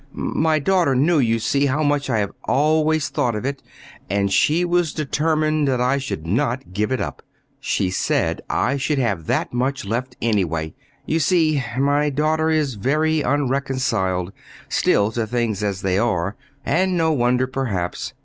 [0.13, 3.61] "My daughter knew, you see, how much I have always thought of it,
[4.09, 7.21] and she was determined that I should not give it up.
[7.59, 10.73] She said I should have that much left, anyway.
[11.05, 14.33] You see my daughter is very unreconciled,
[14.69, 18.15] still, to things as they are; and no wonder, perhaps.